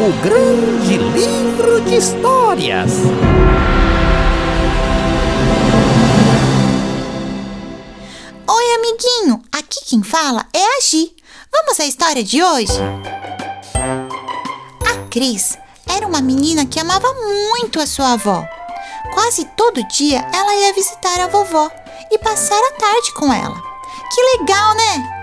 [0.00, 2.92] o grande livro de histórias.
[8.46, 9.42] Oi, amiguinho!
[9.50, 11.16] Aqui quem fala é a Gi.
[11.52, 12.78] Vamos à história de hoje?
[14.88, 15.58] A Cris
[15.88, 17.12] era uma menina que amava
[17.52, 18.46] muito a sua avó.
[19.12, 21.68] Quase todo dia ela ia visitar a vovó
[22.08, 23.60] e passar a tarde com ela.
[24.14, 25.18] Que legal, né?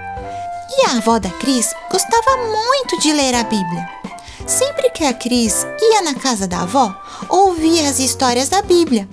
[0.77, 4.04] E a avó da Cris gostava muito de ler a Bíblia.
[4.47, 6.95] Sempre que a Cris ia na casa da avó,
[7.29, 9.09] ouvia as histórias da Bíblia.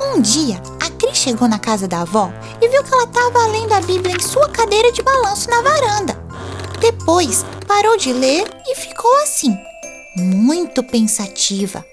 [0.00, 3.72] Um dia, a Cris chegou na casa da avó e viu que ela estava lendo
[3.72, 6.16] a Bíblia em sua cadeira de balanço na varanda.
[6.80, 9.56] Depois, parou de ler e ficou assim,
[10.16, 11.84] muito pensativa.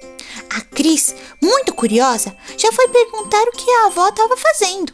[0.55, 4.93] A Cris, muito curiosa, já foi perguntar o que a avó estava fazendo.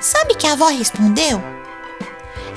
[0.00, 1.40] Sabe que a avó respondeu?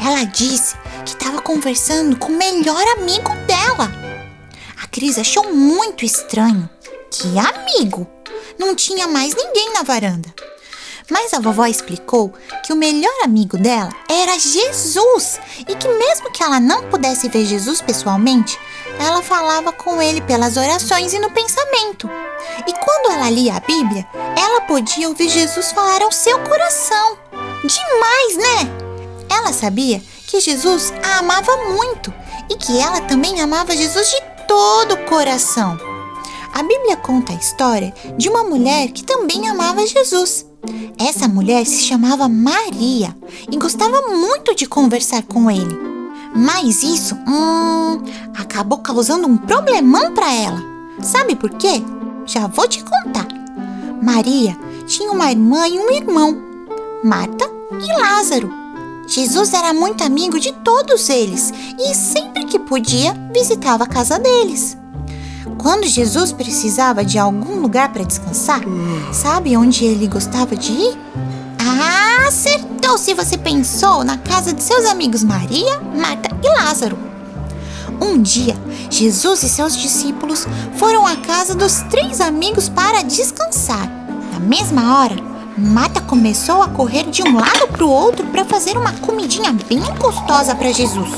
[0.05, 0.75] Ela disse
[1.05, 4.02] que estava conversando com o melhor amigo dela.
[4.93, 6.69] Cris achou muito estranho.
[7.09, 8.07] Que amigo?
[8.59, 10.31] Não tinha mais ninguém na varanda.
[11.09, 12.31] Mas a vovó explicou
[12.63, 17.43] que o melhor amigo dela era Jesus e que, mesmo que ela não pudesse ver
[17.43, 18.55] Jesus pessoalmente,
[18.99, 22.07] ela falava com ele pelas orações e no pensamento.
[22.67, 27.17] E quando ela lia a Bíblia, ela podia ouvir Jesus falar ao seu coração.
[27.63, 28.71] Demais, né?
[29.27, 32.13] Ela sabia que Jesus a amava muito
[32.47, 35.75] e que ela também amava Jesus de todo o coração.
[36.53, 40.45] A Bíblia conta a história de uma mulher que também amava Jesus.
[40.95, 43.17] Essa mulher se chamava Maria
[43.51, 45.75] e gostava muito de conversar com ele.
[46.35, 48.03] Mas isso, hum,
[48.37, 50.63] acabou causando um problemão para ela.
[51.01, 51.81] Sabe por quê?
[52.27, 53.27] Já vou te contar.
[54.03, 56.37] Maria tinha uma irmã e um irmão,
[57.03, 58.62] Marta e Lázaro.
[59.07, 64.77] Jesus era muito amigo de todos eles e sempre que podia visitava a casa deles.
[65.57, 68.61] Quando Jesus precisava de algum lugar para descansar,
[69.11, 70.97] sabe onde ele gostava de ir?
[71.59, 76.97] Ah, acertou se você pensou na casa de seus amigos Maria, Marta e Lázaro.
[78.01, 78.55] Um dia,
[78.89, 83.87] Jesus e seus discípulos foram à casa dos três amigos para descansar.
[84.31, 88.75] Na mesma hora, Marta começou a correr de um lado para o outro para fazer
[88.75, 91.11] uma comidinha bem gostosa para Jesus.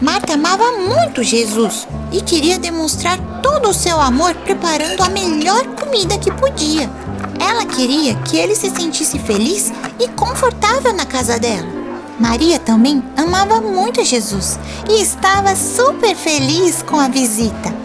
[0.00, 6.16] Marta amava muito Jesus e queria demonstrar todo o seu amor preparando a melhor comida
[6.18, 6.90] que podia.
[7.38, 9.70] Ela queria que ele se sentisse feliz
[10.00, 11.68] e confortável na casa dela.
[12.18, 14.58] Maria também amava muito Jesus
[14.88, 17.81] e estava super feliz com a visita.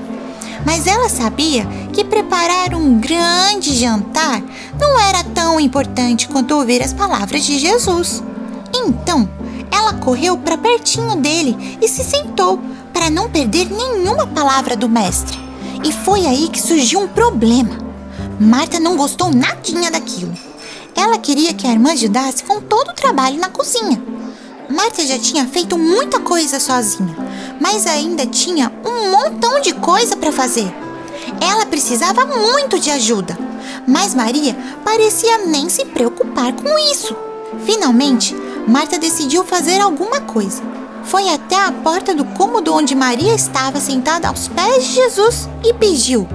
[0.68, 4.44] Mas ela sabia que preparar um grande jantar
[4.78, 8.22] não era tão importante quanto ouvir as palavras de Jesus.
[8.76, 9.30] Então,
[9.72, 12.60] ela correu para pertinho dele e se sentou
[12.92, 15.40] para não perder nenhuma palavra do mestre.
[15.86, 17.78] E foi aí que surgiu um problema.
[18.38, 20.34] Marta não gostou nadinha daquilo.
[20.94, 24.04] Ela queria que a irmã ajudasse com todo o trabalho na cozinha.
[24.70, 27.16] Marta já tinha feito muita coisa sozinha,
[27.60, 30.74] mas ainda tinha um montão de coisa para fazer.
[31.42, 33.38] Ela precisava muito de ajuda,
[33.88, 37.16] mas Maria parecia nem se preocupar com isso.
[37.66, 38.36] Finalmente,
[38.68, 40.62] Marta decidiu fazer alguma coisa.
[41.04, 45.74] Foi até a porta do cômodo onde Maria estava sentada aos pés de Jesus e
[45.74, 46.28] pediu: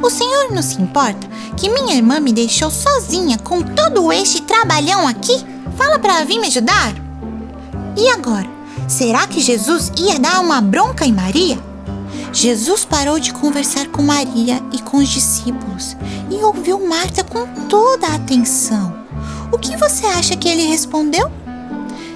[0.00, 5.08] O senhor não se importa que minha irmã me deixou sozinha com todo este trabalhão
[5.08, 5.44] aqui?
[5.76, 6.92] Fala para vir me ajudar?
[7.96, 8.51] E agora?
[8.92, 11.58] Será que Jesus ia dar uma bronca em Maria?
[12.30, 15.96] Jesus parou de conversar com Maria e com os discípulos
[16.30, 18.94] e ouviu Marta com toda a atenção.
[19.50, 21.32] O que você acha que ele respondeu?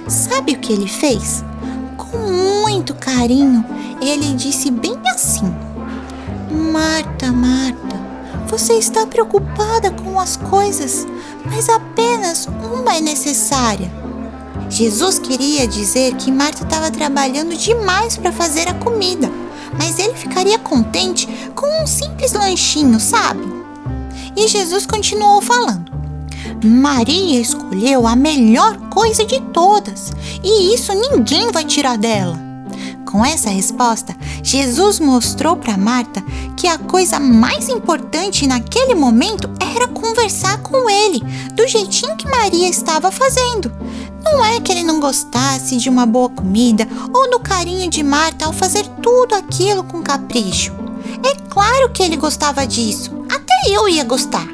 [0.07, 1.43] Sabe o que ele fez?
[1.97, 2.15] Com
[2.61, 3.65] muito carinho,
[3.99, 5.51] ele disse bem assim:
[6.71, 7.99] Marta, Marta,
[8.47, 11.07] você está preocupada com as coisas,
[11.43, 14.06] mas apenas uma é necessária.
[14.69, 19.31] Jesus queria dizer que Marta estava trabalhando demais para fazer a comida,
[19.77, 23.41] mas ele ficaria contente com um simples lanchinho, sabe?
[24.35, 25.91] E Jesus continuou falando.
[26.63, 30.11] Maria escolheu a melhor coisa de todas,
[30.43, 32.46] e isso ninguém vai tirar dela.
[33.09, 34.13] Com essa resposta,
[34.43, 36.21] Jesus mostrou para Marta
[36.57, 41.21] que a coisa mais importante naquele momento era conversar com ele,
[41.53, 43.71] do jeitinho que Maria estava fazendo.
[44.25, 48.45] Não é que ele não gostasse de uma boa comida ou do carinho de Marta
[48.45, 50.73] ao fazer tudo aquilo com capricho.
[51.23, 54.47] É claro que ele gostava disso, até eu ia gostar.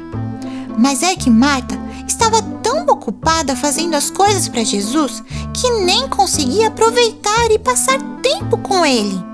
[0.78, 6.68] Mas é que Marta estava tão ocupada fazendo as coisas para Jesus que nem conseguia
[6.68, 8.13] aproveitar e passar
[8.74, 9.24] com ele.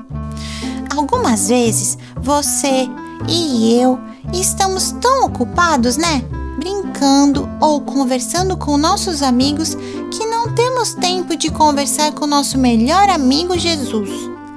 [0.95, 2.87] Algumas vezes você
[3.27, 3.99] e eu
[4.35, 6.23] estamos tão ocupados, né?
[6.59, 9.75] Brincando ou conversando com nossos amigos
[10.11, 14.11] que não temos tempo de conversar com nosso melhor amigo Jesus.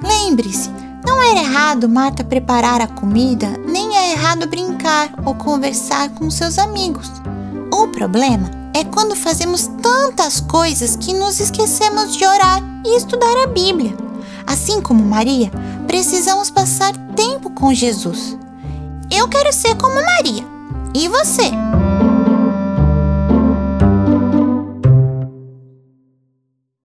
[0.03, 0.69] Lembre-se,
[1.07, 6.57] não era errado Marta preparar a comida, nem é errado brincar ou conversar com seus
[6.59, 7.09] amigos.
[7.71, 13.47] O problema é quando fazemos tantas coisas que nos esquecemos de orar e estudar a
[13.47, 14.02] Bíblia.
[14.45, 15.51] Assim como Maria,
[15.87, 18.37] precisamos passar tempo com Jesus.
[19.11, 20.45] Eu quero ser como Maria.
[20.93, 21.51] E você?